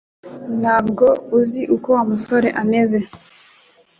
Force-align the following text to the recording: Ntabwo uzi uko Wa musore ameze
Ntabwo 0.61 1.05
uzi 1.37 1.61
uko 1.75 1.87
Wa 1.95 2.03
musore 2.11 2.47
ameze 2.61 2.99